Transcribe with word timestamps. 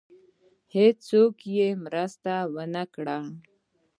هېڅوک 0.75 1.35
یې 1.55 1.67
مرسته 1.83 2.33
ونه 2.53 2.83
کړه. 2.93 3.17